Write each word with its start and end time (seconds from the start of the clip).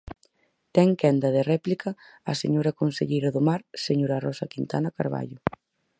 Ten 0.75 0.89
quenda 1.01 1.29
de 1.35 1.41
réplica 1.51 1.89
a 2.31 2.33
señora 2.41 2.75
conselleira 2.81 3.29
do 3.35 3.41
Mar, 3.47 3.61
señora 3.85 4.21
Rosa 4.25 4.51
Quintana 4.53 4.93
Carballo. 4.97 5.37